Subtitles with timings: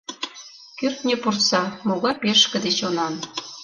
[0.77, 3.13] Кӱртньӧ пурса, могай пешкыде чонан!